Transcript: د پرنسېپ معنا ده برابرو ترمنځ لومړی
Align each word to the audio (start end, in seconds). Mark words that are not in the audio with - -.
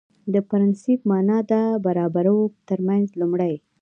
د 0.33 0.35
پرنسېپ 0.49 0.99
معنا 1.11 1.37
ده 1.51 1.61
برابرو 1.85 2.37
ترمنځ 2.67 3.07
لومړی 3.21 3.53